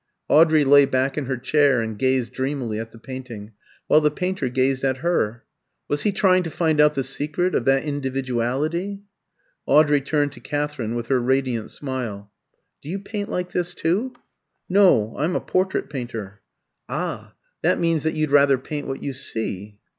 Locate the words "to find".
6.41-6.81